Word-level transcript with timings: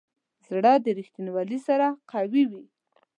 زړه 0.47 0.73
د 0.83 0.85
ریښتینولي 0.97 1.59
سره 1.67 1.87
قوي 2.11 2.43
وي. 2.51 2.65